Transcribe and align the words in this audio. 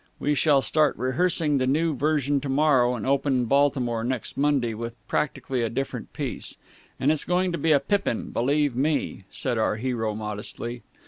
We 0.19 0.33
shall 0.33 0.63
start 0.63 0.97
rehearsing 0.97 1.59
the 1.59 1.67
new 1.67 1.93
version 1.95 2.41
to 2.41 2.49
morrow 2.49 2.95
and 2.95 3.05
open 3.05 3.33
in 3.41 3.45
Baltimore 3.45 4.03
next 4.03 4.35
Monday 4.35 4.73
with 4.73 4.95
practically 5.07 5.61
a 5.61 5.69
different 5.69 6.11
piece. 6.11 6.55
And 6.99 7.11
it's 7.11 7.23
going 7.23 7.51
to 7.51 7.59
be 7.59 7.71
a 7.71 7.79
pippin, 7.79 8.31
believe 8.31 8.75
me, 8.75 9.25
said 9.29 9.59
our 9.59 9.75
hero 9.75 10.15
modestly. 10.15 10.81